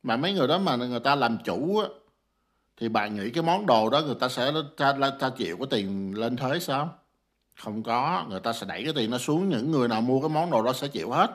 mà 0.03 0.17
mấy 0.17 0.33
người 0.33 0.47
đó 0.47 0.57
mà 0.57 0.75
người 0.75 0.99
ta 0.99 1.15
làm 1.15 1.37
chủ 1.43 1.77
á, 1.77 1.87
thì 2.77 2.89
bạn 2.89 3.15
nghĩ 3.15 3.29
cái 3.29 3.43
món 3.43 3.65
đồ 3.65 3.89
đó 3.89 4.01
người 4.01 4.15
ta 4.19 4.29
sẽ 4.29 4.51
ta, 4.77 4.93
ta, 5.01 5.11
ta 5.19 5.29
chịu 5.29 5.57
cái 5.57 5.67
tiền 5.69 6.13
lên 6.17 6.35
thuế 6.35 6.59
sao? 6.59 6.95
Không 7.55 7.83
có, 7.83 8.25
người 8.29 8.39
ta 8.39 8.53
sẽ 8.53 8.65
đẩy 8.67 8.83
cái 8.83 8.93
tiền 8.93 9.11
nó 9.11 9.17
xuống, 9.17 9.49
những 9.49 9.71
người 9.71 9.87
nào 9.87 10.01
mua 10.01 10.21
cái 10.21 10.29
món 10.29 10.51
đồ 10.51 10.63
đó 10.63 10.73
sẽ 10.73 10.87
chịu 10.87 11.11
hết 11.11 11.31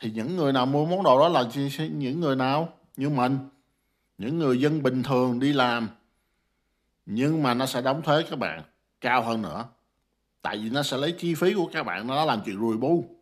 thì 0.00 0.10
những 0.10 0.36
người 0.36 0.52
nào 0.52 0.66
mua 0.66 0.86
món 0.86 1.02
đồ 1.02 1.20
đó 1.20 1.28
là 1.28 1.44
những 1.78 2.20
người 2.20 2.36
nào 2.36 2.68
như 2.96 3.08
mình 3.08 3.38
những 4.18 4.38
người 4.38 4.60
dân 4.60 4.82
bình 4.82 5.02
thường 5.02 5.40
đi 5.40 5.52
làm, 5.52 5.88
nhưng 7.06 7.42
mà 7.42 7.54
nó 7.54 7.66
sẽ 7.66 7.82
đóng 7.82 8.02
thuế 8.02 8.22
các 8.30 8.38
bạn 8.38 8.62
cao 9.00 9.22
hơn 9.22 9.42
nữa. 9.42 9.64
Tại 10.42 10.58
vì 10.58 10.70
nó 10.70 10.82
sẽ 10.82 10.96
lấy 10.96 11.12
chi 11.12 11.34
phí 11.34 11.54
của 11.54 11.70
các 11.72 11.82
bạn, 11.82 12.06
nó 12.06 12.24
làm 12.24 12.40
chuyện 12.44 12.60
rùi 12.60 12.76
bu 12.76 13.18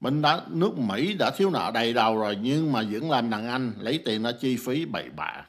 mình 0.00 0.22
đã 0.22 0.40
nước 0.48 0.78
Mỹ 0.78 1.14
đã 1.14 1.30
thiếu 1.30 1.50
nợ 1.50 1.70
đầy 1.74 1.92
đầu 1.92 2.18
rồi, 2.18 2.38
nhưng 2.42 2.72
mà 2.72 2.82
vẫn 2.92 3.10
làm 3.10 3.30
đàn 3.30 3.48
Anh, 3.48 3.72
lấy 3.80 4.02
tiền 4.04 4.22
ra 4.22 4.32
chi 4.40 4.56
phí 4.56 4.84
bậy 4.84 5.10
bạ. 5.16 5.46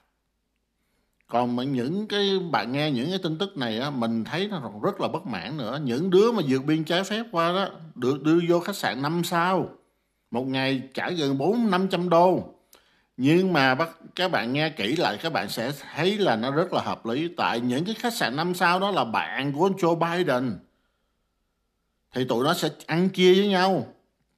Còn 1.28 1.56
mà 1.56 1.64
những 1.64 2.08
cái, 2.08 2.40
bạn 2.52 2.72
nghe 2.72 2.92
những 2.92 3.10
cái 3.10 3.20
tin 3.24 3.38
tức 3.38 3.58
này 3.58 3.80
á, 3.80 3.90
mình 3.90 4.24
thấy 4.24 4.48
nó 4.48 4.60
còn 4.64 4.82
rất 4.82 5.02
là 5.02 5.08
bất 5.08 5.26
mãn 5.26 5.58
nữa. 5.58 5.80
Những 5.84 6.10
đứa 6.10 6.32
mà 6.32 6.42
vượt 6.48 6.66
biên 6.66 6.84
trái 6.84 7.04
phép 7.04 7.24
qua 7.32 7.52
đó, 7.52 7.70
được 7.96 8.24
đưa 8.24 8.40
vô 8.50 8.60
khách 8.60 8.76
sạn 8.76 9.02
năm 9.02 9.24
sao. 9.24 9.70
Một 10.32 10.48
ngày 10.48 10.82
trả 10.94 11.10
gần 11.10 11.38
bốn 11.38 11.72
năm 11.72 11.88
trăm 11.88 12.10
đô 12.10 12.54
nhưng 13.22 13.54
mà 13.54 13.76
bác, 13.76 13.90
các 14.16 14.32
bạn 14.32 14.54
nghe 14.54 14.70
kỹ 14.70 14.96
lại 14.96 15.18
các 15.22 15.34
bạn 15.34 15.50
sẽ 15.50 15.72
thấy 15.94 16.18
là 16.18 16.36
nó 16.36 16.52
rất 16.52 16.74
là 16.74 16.82
hợp 16.82 17.06
lý. 17.06 17.30
Tại 17.38 17.60
những 17.60 17.86
cái 17.86 17.96
khách 17.96 18.14
sạn 18.14 18.36
năm 18.36 18.56
sao 18.56 18.80
đó 18.80 18.92
là 18.92 19.06
bạn 19.06 19.54
của 19.54 19.70
Joe 19.70 19.96
Biden. 19.96 20.60
Thì 22.12 22.26
tụi 22.26 22.44
nó 22.44 22.54
sẽ 22.54 22.70
ăn 22.86 23.10
chia 23.10 23.34
với 23.34 23.48
nhau. 23.48 23.94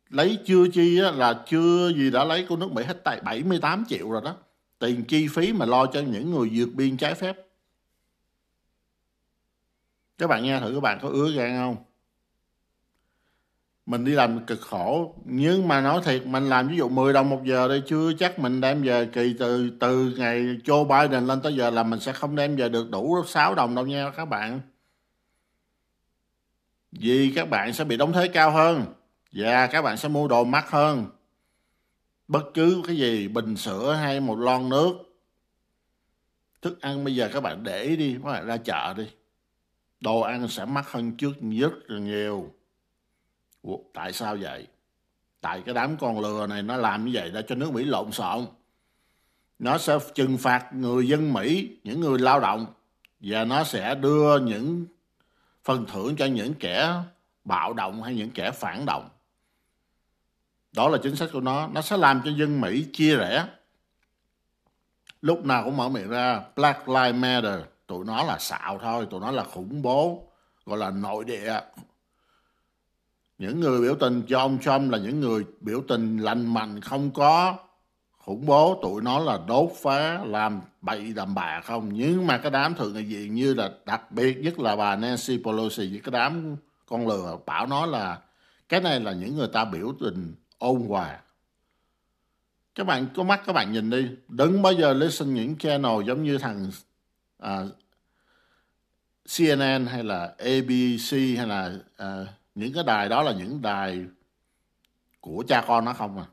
Lấy 0.09 0.39
chưa 0.45 0.67
chi 0.73 0.99
á, 0.99 1.11
là 1.11 1.43
chưa 1.47 1.91
gì 1.95 2.11
đã 2.11 2.23
lấy 2.23 2.45
của 2.49 2.55
nước 2.55 2.71
Mỹ 2.71 2.83
hết 2.83 3.03
tại 3.03 3.21
78 3.21 3.85
triệu 3.89 4.11
rồi 4.11 4.21
đó. 4.25 4.35
Tiền 4.79 5.03
chi 5.03 5.27
phí 5.27 5.53
mà 5.53 5.65
lo 5.65 5.85
cho 5.85 6.00
những 6.00 6.31
người 6.31 6.50
vượt 6.53 6.69
biên 6.73 6.97
trái 6.97 7.13
phép. 7.13 7.38
Các 10.17 10.27
bạn 10.27 10.43
nghe 10.43 10.59
thử 10.59 10.71
các 10.73 10.81
bạn 10.81 11.00
có 11.01 11.09
ứa 11.09 11.31
gan 11.31 11.57
không? 11.57 11.75
Mình 13.85 14.05
đi 14.05 14.11
làm 14.11 14.45
cực 14.45 14.61
khổ. 14.61 15.15
Nhưng 15.25 15.67
mà 15.67 15.81
nói 15.81 16.01
thiệt, 16.05 16.25
mình 16.25 16.50
làm 16.50 16.67
ví 16.67 16.77
dụ 16.77 16.89
10 16.89 17.13
đồng 17.13 17.29
một 17.29 17.41
giờ 17.45 17.67
đây, 17.67 17.81
chưa 17.88 18.13
chắc 18.13 18.39
mình 18.39 18.61
đem 18.61 18.83
về 18.83 19.05
kỳ 19.13 19.35
từ 19.39 19.71
từ 19.79 20.13
ngày 20.17 20.41
Joe 20.41 20.83
Biden 20.85 21.27
lên 21.27 21.41
tới 21.41 21.55
giờ 21.55 21.69
là 21.69 21.83
mình 21.83 22.00
sẽ 22.00 22.11
không 22.11 22.35
đem 22.35 22.55
về 22.55 22.69
được 22.69 22.89
đủ 22.91 23.23
6 23.27 23.55
đồng 23.55 23.75
đâu 23.75 23.88
nha 23.88 24.11
các 24.17 24.25
bạn. 24.25 24.61
Vì 26.91 27.31
các 27.35 27.50
bạn 27.50 27.73
sẽ 27.73 27.83
bị 27.83 27.97
đóng 27.97 28.13
thuế 28.13 28.27
cao 28.27 28.51
hơn. 28.51 28.85
Và 29.31 29.67
các 29.67 29.81
bạn 29.81 29.97
sẽ 29.97 30.09
mua 30.09 30.27
đồ 30.27 30.43
mắc 30.43 30.69
hơn. 30.69 31.05
Bất 32.27 32.43
cứ 32.53 32.81
cái 32.88 32.97
gì, 32.97 33.27
bình 33.27 33.55
sữa 33.55 33.93
hay 33.93 34.19
một 34.19 34.39
lon 34.39 34.69
nước. 34.69 34.93
Thức 36.61 36.81
ăn 36.81 37.03
bây 37.03 37.15
giờ 37.15 37.29
các 37.33 37.41
bạn 37.43 37.63
để 37.63 37.95
đi, 37.95 38.13
các 38.13 38.31
bạn 38.31 38.45
ra 38.45 38.57
chợ 38.57 38.93
đi. 38.97 39.07
Đồ 40.00 40.19
ăn 40.19 40.47
sẽ 40.47 40.65
mắc 40.65 40.91
hơn 40.91 41.17
trước 41.17 41.33
rất 41.59 41.71
là 41.88 42.00
nhiều. 42.00 42.53
Ủa, 43.62 43.77
tại 43.94 44.13
sao 44.13 44.38
vậy? 44.41 44.68
Tại 45.41 45.62
cái 45.65 45.75
đám 45.75 45.98
con 45.98 46.20
lừa 46.20 46.48
này 46.48 46.63
nó 46.63 46.77
làm 46.77 47.06
như 47.06 47.12
vậy 47.13 47.32
để 47.34 47.41
cho 47.48 47.56
nước 47.56 47.74
mỹ 47.74 47.84
lộn 47.84 48.12
xộn. 48.12 48.46
Nó 49.60 49.77
sẽ 49.77 50.00
trừng 50.15 50.38
phạt 50.38 50.74
người 50.74 51.08
dân 51.08 51.34
mỹ 51.34 51.77
những 51.84 52.00
người 52.00 52.20
lao 52.20 52.39
động 52.39 52.65
và 53.20 53.44
nó 53.44 53.63
sẽ 53.63 53.96
đưa 53.96 54.39
những 54.39 54.86
phần 55.63 55.86
thưởng 55.86 56.15
cho 56.15 56.25
những 56.25 56.53
kẻ 56.53 56.94
bạo 57.44 57.74
động 57.74 58.03
hay 58.03 58.15
những 58.15 58.32
kẻ 58.32 58.51
phản 58.51 58.86
động. 58.86 59.10
Đó 60.72 60.89
là 60.89 60.98
chính 61.03 61.15
sách 61.15 61.30
của 61.34 61.39
nó. 61.39 61.68
Nó 61.68 61.82
sẽ 61.82 61.98
làm 61.98 62.22
cho 62.25 62.32
dân 62.32 62.62
mỹ 62.62 62.86
chia 62.94 63.15
rẽ. 63.15 63.46
Lúc 65.22 65.46
nào 65.46 65.63
cũng 65.63 65.77
mở 65.77 65.89
miệng 65.89 66.10
ra 66.10 66.41
black 66.56 66.89
lives 66.89 67.15
matter. 67.15 67.60
Tụi 67.88 68.06
nó 68.06 68.24
là 68.24 68.39
xạo 68.39 68.80
thôi 68.82 69.08
tụi 69.10 69.20
nó 69.20 69.32
là 69.32 69.44
khủng 69.44 69.82
bố 69.82 70.27
gọi 70.65 70.77
là 70.77 70.89
nội 70.89 71.25
địa 71.25 71.60
những 73.41 73.60
người 73.60 73.81
biểu 73.81 73.95
tình 73.95 74.21
cho 74.27 74.39
ông 74.39 74.57
Trump 74.62 74.91
là 74.91 74.98
những 74.98 75.19
người 75.19 75.45
biểu 75.62 75.83
tình 75.88 76.17
lành 76.17 76.53
mạnh 76.53 76.81
không 76.81 77.12
có 77.12 77.57
khủng 78.17 78.45
bố. 78.45 78.79
Tụi 78.81 79.01
nó 79.01 79.19
là 79.19 79.39
đốt 79.48 79.71
phá 79.81 80.24
làm 80.25 80.62
bậy 80.81 81.13
đầm 81.13 81.36
bà 81.36 81.62
không. 81.62 81.89
Nhưng 81.93 82.27
mà 82.27 82.38
cái 82.38 82.51
đám 82.51 82.75
thượng 82.75 82.93
nghị 82.93 83.03
viện 83.03 83.36
như 83.36 83.53
là 83.53 83.71
đặc 83.86 84.12
biệt 84.12 84.38
nhất 84.38 84.60
là 84.60 84.75
bà 84.75 84.95
Nancy 84.95 85.43
Pelosi 85.43 85.89
với 85.89 86.01
cái 86.03 86.12
đám 86.12 86.55
con 86.86 87.07
lừa 87.07 87.38
bảo 87.45 87.67
nói 87.67 87.88
là 87.88 88.19
cái 88.69 88.81
này 88.81 89.00
là 89.00 89.12
những 89.12 89.38
người 89.38 89.48
ta 89.48 89.65
biểu 89.65 89.93
tình 90.00 90.33
ôn 90.57 90.81
hòa. 90.88 91.19
Các 92.75 92.83
bạn 92.83 93.07
có 93.15 93.24
mắt 93.24 93.41
các 93.45 93.53
bạn 93.53 93.71
nhìn 93.71 93.89
đi. 93.89 94.07
Đừng 94.27 94.62
bao 94.62 94.74
giờ 94.74 94.93
listen 94.93 95.33
những 95.33 95.57
channel 95.57 96.07
giống 96.07 96.24
như 96.24 96.38
thằng 96.38 96.71
à, 97.39 97.63
CNN 99.38 99.86
hay 99.86 100.03
là 100.03 100.36
ABC 100.38 101.12
hay 101.38 101.48
là 101.48 101.71
à, 101.98 102.25
những 102.55 102.74
cái 102.74 102.84
đài 102.84 103.10
đó 103.10 103.24
là 103.24 103.31
những 103.31 103.62
đài 103.62 104.05
của 105.20 105.43
cha 105.48 105.63
con 105.67 105.86
nó 105.86 105.93
không 105.93 106.17
à. 106.17 106.25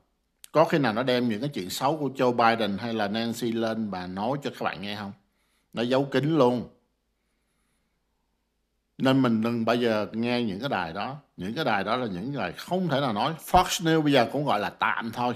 Có 0.53 0.65
khi 0.65 0.79
nào 0.79 0.93
nó 0.93 1.03
đem 1.03 1.29
những 1.29 1.41
cái 1.41 1.51
chuyện 1.55 1.71
xấu 1.71 1.97
của 1.97 2.09
Joe 2.09 2.33
Biden 2.33 2.79
hay 2.79 2.95
là 2.95 3.09
Nancy 3.09 3.53
lên 3.53 3.91
và 3.91 4.07
nói 4.07 4.39
cho 4.43 4.51
các 4.51 4.63
bạn 4.63 4.83
nghe 4.83 4.97
không? 4.97 5.13
Nó 5.73 5.83
giấu 5.83 6.05
kín 6.05 6.39
luôn. 6.39 6.69
Nên 8.99 9.23
mình 9.23 9.43
đừng 9.43 9.65
bao 9.65 9.77
giờ 9.77 10.07
nghe 10.13 10.43
những 10.43 10.61
cái 10.61 10.69
đài 10.69 10.93
đó. 10.93 11.17
Những 11.37 11.55
cái 11.55 11.65
đài 11.65 11.85
đó 11.85 11.97
là 11.97 12.07
những 12.07 12.37
đài 12.37 12.53
không 12.53 12.89
thể 12.89 13.01
nào 13.01 13.13
nói. 13.13 13.35
Fox 13.47 13.65
News 13.65 14.03
bây 14.03 14.13
giờ 14.13 14.29
cũng 14.33 14.45
gọi 14.45 14.61
là 14.61 14.71
tạm 14.71 15.11
thôi. 15.13 15.35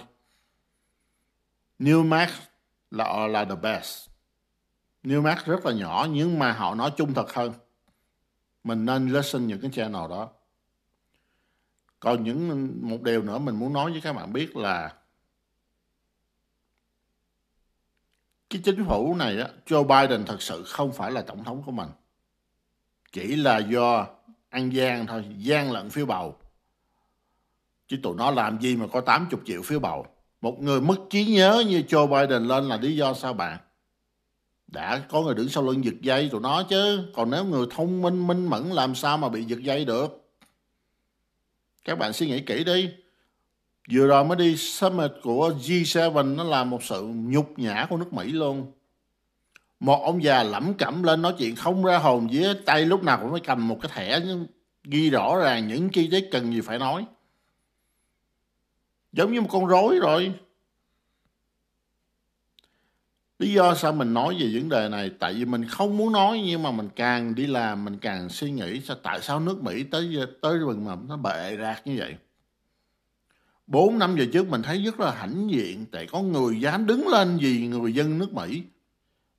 Newsmax 1.79 2.29
là 2.91 3.27
là 3.27 3.45
the 3.45 3.55
best. 3.55 4.09
Newsmax 5.03 5.37
rất 5.45 5.67
là 5.67 5.73
nhỏ 5.73 6.07
nhưng 6.11 6.39
mà 6.39 6.53
họ 6.53 6.75
nói 6.75 6.93
chung 6.97 7.15
thật 7.15 7.35
hơn. 7.35 7.53
Mình 8.65 8.85
nên 8.85 9.09
listen 9.09 9.47
những 9.47 9.61
cái 9.61 9.71
channel 9.71 10.11
đó 10.11 10.31
còn 12.02 12.25
những 12.25 12.71
một 12.82 13.02
điều 13.02 13.23
nữa 13.23 13.38
mình 13.38 13.56
muốn 13.56 13.73
nói 13.73 13.90
với 13.92 14.00
các 14.00 14.12
bạn 14.12 14.32
biết 14.32 14.56
là 14.56 14.94
cái 18.50 18.62
chính 18.64 18.85
phủ 18.85 19.14
này 19.14 19.40
á, 19.40 19.49
Joe 19.66 19.85
Biden 19.85 20.25
thật 20.25 20.42
sự 20.42 20.62
không 20.66 20.92
phải 20.92 21.11
là 21.11 21.23
tổng 21.23 21.44
thống 21.44 21.62
của 21.66 21.73
mình. 21.73 21.88
Chỉ 23.12 23.37
là 23.37 23.59
do 23.59 24.06
ăn 24.49 24.73
gian 24.73 25.06
thôi, 25.06 25.25
gian 25.37 25.73
lận 25.73 25.90
phiếu 25.90 26.06
bầu. 26.06 26.37
Chứ 27.88 27.97
tụi 28.02 28.16
nó 28.16 28.30
làm 28.30 28.61
gì 28.61 28.76
mà 28.76 28.87
có 28.92 29.00
80 29.00 29.40
triệu 29.44 29.62
phiếu 29.62 29.80
bầu. 29.80 30.06
Một 30.40 30.62
người 30.62 30.80
mất 30.80 30.97
trí 31.11 31.25
nhớ 31.25 31.64
như 31.68 31.82
Joe 31.88 32.06
Biden 32.06 32.42
lên 32.42 32.68
là 32.68 32.76
lý 32.76 32.97
do 32.97 33.14
sao 33.14 33.35
bạn? 33.35 33.59
Đã 34.66 35.02
có 35.09 35.23
người 35.23 35.35
đứng 35.35 35.49
sau 35.49 35.62
lưng 35.64 35.85
giật 35.85 36.00
dây 36.00 36.28
tụi 36.32 36.40
nó 36.40 36.62
chứ. 36.62 37.09
Còn 37.14 37.30
nếu 37.30 37.44
người 37.44 37.66
thông 37.71 38.02
minh, 38.02 38.26
minh 38.26 38.47
mẫn 38.47 38.71
làm 38.71 38.94
sao 38.94 39.18
mà 39.18 39.28
bị 39.28 39.44
giật 39.44 39.62
dây 39.62 39.85
được? 39.85 40.22
Các 41.85 41.99
bạn 41.99 42.12
suy 42.12 42.27
nghĩ 42.27 42.41
kỹ 42.41 42.65
đi. 42.65 42.91
Vừa 43.93 44.07
rồi 44.07 44.25
mới 44.25 44.37
đi 44.37 44.57
summit 44.57 45.11
của 45.23 45.53
G7 45.61 46.35
nó 46.37 46.45
là 46.45 46.65
một 46.65 46.83
sự 46.83 47.03
nhục 47.15 47.59
nhã 47.59 47.87
của 47.91 47.97
nước 47.97 48.12
Mỹ 48.12 48.33
luôn. 48.33 48.73
Một 49.81 50.03
ông 50.05 50.23
già 50.23 50.43
lẩm 50.43 50.75
cẩm 50.75 51.03
lên 51.03 51.23
nói 51.23 51.35
chuyện 51.39 51.57
không 51.57 51.85
ra 51.85 51.99
hồn 51.99 52.33
gì 52.33 52.45
tay 52.67 52.85
lúc 52.85 53.03
nào 53.03 53.19
cũng 53.23 53.31
phải 53.31 53.41
cầm 53.41 53.69
một 53.69 53.79
cái 53.83 53.91
thẻ 53.95 54.21
ghi 54.85 55.11
rõ 55.11 55.39
ràng 55.39 55.69
những 55.69 55.91
chi 55.91 56.09
tiết 56.11 56.29
cần 56.33 56.53
gì 56.53 56.61
phải 56.61 56.79
nói. 56.79 57.05
Giống 59.12 59.33
như 59.33 59.41
một 59.41 59.49
con 59.51 59.67
rối 59.67 59.99
rồi. 59.99 60.33
Lý 63.43 63.53
do 63.53 63.75
sao 63.75 63.93
mình 63.93 64.15
nói 64.15 64.37
về 64.41 64.51
vấn 64.53 64.69
đề 64.69 64.89
này? 64.89 65.11
Tại 65.19 65.35
vì 65.35 65.45
mình 65.45 65.65
không 65.65 65.97
muốn 65.97 66.13
nói, 66.13 66.43
nhưng 66.47 66.63
mà 66.63 66.71
mình 66.71 66.89
càng 66.97 67.35
đi 67.35 67.47
làm, 67.47 67.85
mình 67.85 67.99
càng 67.99 68.29
suy 68.29 68.51
nghĩ 68.51 68.81
sao 68.81 68.97
tại 69.03 69.21
sao 69.21 69.41
nước 69.41 69.63
Mỹ 69.63 69.83
tới 69.83 70.19
tới 70.43 70.59
rừng 70.59 70.85
mà 70.85 70.97
nó 71.09 71.17
bệ 71.17 71.57
rạc 71.61 71.87
như 71.87 71.95
vậy. 71.99 72.17
bốn 73.67 73.99
năm 73.99 74.17
giờ 74.19 74.25
trước 74.33 74.49
mình 74.49 74.63
thấy 74.63 74.83
rất 74.83 75.01
là 75.01 75.15
hãnh 75.15 75.51
diện, 75.51 75.87
tại 75.93 76.07
có 76.07 76.21
người 76.23 76.61
dám 76.61 76.87
đứng 76.87 77.09
lên 77.09 77.39
vì 77.41 77.67
người 77.67 77.95
dân 77.95 78.19
nước 78.19 78.33
Mỹ 78.33 78.63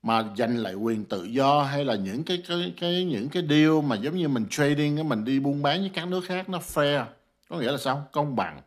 mà 0.01 0.23
giành 0.37 0.57
lại 0.57 0.73
quyền 0.73 1.05
tự 1.05 1.23
do 1.23 1.63
hay 1.63 1.85
là 1.85 1.95
những 1.95 2.23
cái 2.23 2.43
cái 2.47 2.73
cái, 2.79 3.05
những 3.05 3.29
cái 3.29 3.43
deal 3.49 3.81
mà 3.87 3.95
giống 3.95 4.17
như 4.17 4.27
mình 4.27 4.45
trading 4.49 5.09
mình 5.09 5.25
đi 5.25 5.39
buôn 5.39 5.61
bán 5.61 5.79
với 5.79 5.91
các 5.93 6.07
nước 6.07 6.21
khác 6.25 6.49
nó 6.49 6.57
fair. 6.57 7.05
Có 7.49 7.57
nghĩa 7.59 7.71
là 7.71 7.77
sao? 7.77 8.07
Công 8.11 8.35
bằng. 8.35 8.61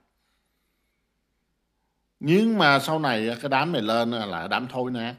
Nhưng 2.21 2.59
mà 2.59 2.78
sau 2.78 2.99
này 2.99 3.37
cái 3.40 3.49
đám 3.49 3.73
này 3.73 3.83
lên 3.83 4.11
là 4.11 4.49
đám 4.50 4.66
thôi 4.73 4.90
nè 4.90 5.14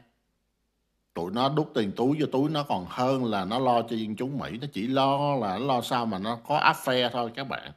tụi 1.18 1.30
nó 1.30 1.48
đút 1.48 1.74
tiền 1.74 1.92
túi 1.92 2.16
vô 2.20 2.26
túi 2.32 2.50
nó 2.50 2.62
còn 2.62 2.86
hơn 2.88 3.24
là 3.24 3.44
nó 3.44 3.58
lo 3.58 3.82
cho 3.82 3.96
dân 3.96 4.16
chúng 4.16 4.38
Mỹ. 4.38 4.58
Nó 4.60 4.66
chỉ 4.72 4.86
lo 4.86 5.36
là 5.36 5.58
nó 5.58 5.64
lo 5.66 5.80
sao 5.80 6.06
mà 6.06 6.18
nó 6.18 6.36
có 6.36 6.56
áp 6.56 6.72
phe 6.72 7.10
thôi 7.12 7.30
các 7.34 7.48
bạn. 7.48 7.72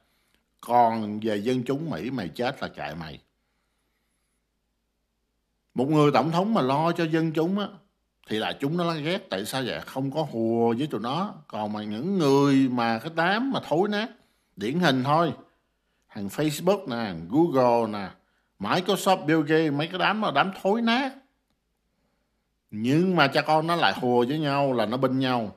Còn 0.61 1.19
về 1.19 1.37
dân 1.37 1.63
chúng 1.63 1.89
Mỹ 1.89 2.11
mày 2.11 2.27
chết 2.27 2.61
là 2.61 2.67
chạy 2.67 2.95
mày. 2.95 3.19
Một 5.73 5.89
người 5.89 6.11
tổng 6.11 6.31
thống 6.31 6.53
mà 6.53 6.61
lo 6.61 6.91
cho 6.91 7.03
dân 7.03 7.31
chúng 7.31 7.59
á, 7.59 7.67
thì 8.27 8.37
là 8.37 8.57
chúng 8.59 8.77
nó 8.77 8.93
ghét. 8.93 9.29
Tại 9.29 9.45
sao 9.45 9.63
vậy? 9.65 9.79
Không 9.85 10.11
có 10.11 10.27
hùa 10.31 10.73
với 10.77 10.87
tụi 10.87 11.01
nó. 11.01 11.33
Còn 11.47 11.73
mà 11.73 11.83
những 11.83 12.17
người 12.17 12.69
mà 12.69 12.99
cái 12.99 13.11
đám 13.15 13.51
mà 13.51 13.59
thối 13.69 13.89
nát, 13.89 14.09
điển 14.55 14.79
hình 14.79 15.03
thôi. 15.03 15.33
Hàng 16.07 16.27
Facebook 16.27 16.87
nè 16.89 17.13
Google 17.29 17.99
nè, 17.99 18.09
Microsoft, 18.59 19.25
Bill 19.25 19.41
Gates, 19.41 19.73
mấy 19.73 19.87
cái 19.87 19.99
đám 19.99 20.21
mà 20.21 20.31
đám 20.31 20.51
thối 20.61 20.81
nát 20.81 21.13
nhưng 22.71 23.15
mà 23.15 23.27
cha 23.27 23.41
con 23.41 23.67
nó 23.67 23.75
lại 23.75 23.93
hùa 23.95 24.25
với 24.27 24.39
nhau 24.39 24.73
là 24.73 24.85
nó 24.85 24.97
binh 24.97 25.19
nhau. 25.19 25.55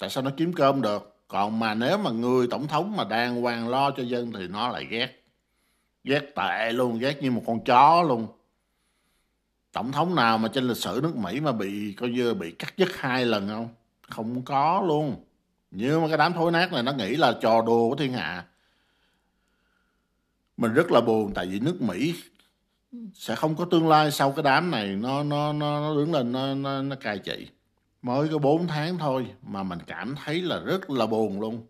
Tại 0.00 0.10
sao 0.10 0.24
nó 0.24 0.30
kiếm 0.36 0.52
cơm 0.52 0.82
được? 0.82 1.16
Còn 1.28 1.58
mà 1.58 1.74
nếu 1.74 1.98
mà 1.98 2.10
người 2.10 2.46
tổng 2.50 2.66
thống 2.66 2.96
mà 2.96 3.04
đang 3.04 3.42
hoàng 3.42 3.68
lo 3.68 3.90
cho 3.90 4.02
dân 4.02 4.32
thì 4.32 4.48
nó 4.48 4.68
lại 4.68 4.86
ghét. 4.90 5.24
Ghét 6.04 6.34
tệ 6.36 6.72
luôn, 6.72 6.98
ghét 6.98 7.22
như 7.22 7.30
một 7.30 7.42
con 7.46 7.64
chó 7.64 8.02
luôn. 8.02 8.26
Tổng 9.72 9.92
thống 9.92 10.14
nào 10.14 10.38
mà 10.38 10.48
trên 10.48 10.64
lịch 10.64 10.76
sử 10.76 11.00
nước 11.02 11.16
mỹ 11.16 11.40
mà 11.40 11.52
bị, 11.52 11.92
coi 11.92 12.08
như 12.08 12.34
bị 12.34 12.50
cắt 12.50 12.74
dứt 12.76 12.96
hai 12.96 13.26
lần 13.26 13.48
không? 13.48 13.68
Không 14.08 14.42
có 14.42 14.82
luôn. 14.86 15.24
Nhưng 15.70 16.02
mà 16.02 16.08
cái 16.08 16.16
đám 16.16 16.32
thối 16.32 16.52
nát 16.52 16.72
này 16.72 16.82
nó 16.82 16.92
nghĩ 16.92 17.16
là 17.16 17.34
trò 17.40 17.62
đùa 17.62 17.90
của 17.90 17.96
thiên 17.96 18.12
hạ. 18.12 18.44
Mình 20.56 20.74
rất 20.74 20.92
là 20.92 21.00
buồn 21.00 21.32
tại 21.34 21.46
vì 21.46 21.60
nước 21.60 21.82
mỹ 21.82 22.14
sẽ 23.14 23.34
không 23.34 23.56
có 23.56 23.64
tương 23.64 23.88
lai 23.88 24.10
sau 24.10 24.32
cái 24.32 24.42
đám 24.42 24.70
này 24.70 24.86
nó 24.96 25.22
nó 25.22 25.52
nó, 25.52 25.80
nó 25.80 25.94
đứng 25.94 26.12
lên 26.12 26.32
nó 26.32 26.54
nó, 26.54 26.82
nó 26.82 26.96
cai 26.96 27.18
trị. 27.18 27.48
Mới 28.02 28.28
có 28.28 28.38
4 28.38 28.66
tháng 28.66 28.98
thôi 28.98 29.26
mà 29.42 29.62
mình 29.62 29.78
cảm 29.86 30.14
thấy 30.24 30.42
là 30.42 30.60
rất 30.60 30.90
là 30.90 31.06
buồn 31.06 31.40
luôn. 31.40 31.66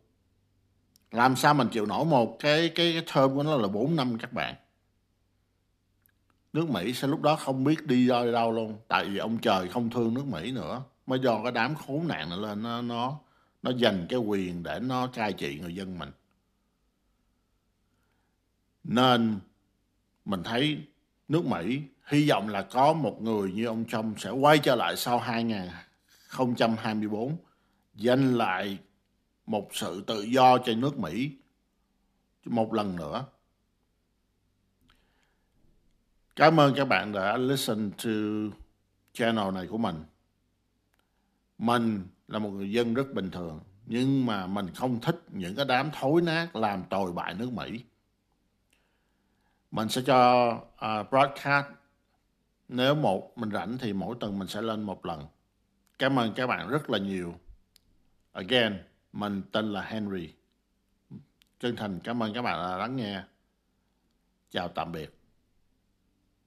Làm 1.10 1.36
sao 1.36 1.54
mình 1.54 1.68
chịu 1.68 1.86
nổi 1.86 2.04
một 2.04 2.36
cái 2.38 2.68
cái, 2.74 2.92
cái 2.92 3.02
term 3.14 3.36
của 3.36 3.42
nó 3.42 3.56
là 3.56 3.68
4 3.68 3.96
năm 3.96 4.18
các 4.18 4.32
bạn. 4.32 4.54
Nước 6.52 6.70
Mỹ 6.70 6.92
sẽ 6.92 7.08
lúc 7.08 7.22
đó 7.22 7.36
không 7.36 7.64
biết 7.64 7.86
đi 7.86 8.06
ra 8.06 8.24
đâu 8.24 8.52
luôn. 8.52 8.78
Tại 8.88 9.04
vì 9.08 9.18
ông 9.18 9.38
trời 9.38 9.68
không 9.68 9.90
thương 9.90 10.14
nước 10.14 10.26
Mỹ 10.26 10.52
nữa. 10.52 10.82
Mới 11.06 11.18
do 11.18 11.42
cái 11.42 11.52
đám 11.52 11.74
khốn 11.74 12.08
nạn 12.08 12.28
này 12.28 12.38
lên 12.38 12.62
nó 12.62 12.82
nó 12.82 13.18
nó 13.62 13.70
dành 13.70 14.06
cái 14.08 14.18
quyền 14.18 14.62
để 14.62 14.78
nó 14.82 15.06
cai 15.06 15.32
trị 15.32 15.58
người 15.62 15.74
dân 15.74 15.98
mình. 15.98 16.10
Nên 18.84 19.38
mình 20.24 20.42
thấy 20.42 20.78
nước 21.28 21.46
Mỹ 21.46 21.82
hy 22.06 22.28
vọng 22.28 22.48
là 22.48 22.62
có 22.62 22.92
một 22.92 23.22
người 23.22 23.52
như 23.52 23.66
ông 23.66 23.84
Trump 23.84 24.20
sẽ 24.20 24.30
quay 24.30 24.58
trở 24.58 24.74
lại 24.74 24.96
sau 24.96 25.18
2024 25.18 27.36
giành 27.94 28.36
lại 28.36 28.78
một 29.46 29.68
sự 29.72 30.04
tự 30.06 30.22
do 30.22 30.58
cho 30.58 30.74
nước 30.74 30.98
Mỹ 30.98 31.30
một 32.44 32.74
lần 32.74 32.96
nữa. 32.96 33.24
Cảm 36.36 36.60
ơn 36.60 36.74
các 36.74 36.84
bạn 36.84 37.12
đã 37.12 37.36
listen 37.36 37.90
to 37.90 38.10
channel 39.12 39.54
này 39.54 39.66
của 39.66 39.78
mình. 39.78 40.04
Mình 41.58 42.06
là 42.28 42.38
một 42.38 42.50
người 42.50 42.72
dân 42.72 42.94
rất 42.94 43.14
bình 43.14 43.30
thường, 43.30 43.60
nhưng 43.86 44.26
mà 44.26 44.46
mình 44.46 44.66
không 44.74 45.00
thích 45.00 45.22
những 45.28 45.54
cái 45.54 45.64
đám 45.64 45.90
thối 46.00 46.22
nát 46.22 46.56
làm 46.56 46.84
tồi 46.90 47.12
bại 47.12 47.34
nước 47.34 47.52
Mỹ. 47.52 47.84
Mình 49.70 49.88
sẽ 49.88 50.02
cho 50.06 50.50
uh, 50.74 51.10
broadcast 51.10 51.66
nếu 52.68 52.94
một 52.94 53.38
mình 53.38 53.50
rảnh 53.50 53.78
thì 53.78 53.92
mỗi 53.92 54.16
tuần 54.20 54.38
mình 54.38 54.48
sẽ 54.48 54.62
lên 54.62 54.82
một 54.82 55.06
lần. 55.06 55.26
Cảm 55.98 56.18
ơn 56.18 56.34
các 56.34 56.46
bạn 56.46 56.68
rất 56.68 56.90
là 56.90 56.98
nhiều. 56.98 57.34
Again, 58.32 58.78
mình 59.12 59.42
tên 59.52 59.72
là 59.72 59.82
Henry. 59.82 60.34
Chân 61.60 61.76
thành 61.76 62.00
cảm 62.04 62.22
ơn 62.22 62.34
các 62.34 62.42
bạn 62.42 62.58
đã 62.58 62.76
lắng 62.76 62.96
nghe. 62.96 63.22
Chào 64.50 64.68
tạm 64.68 64.92
biệt. 64.92 65.17